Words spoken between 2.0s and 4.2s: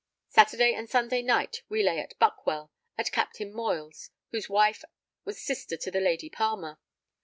Buckwell, at Captain Moyle's,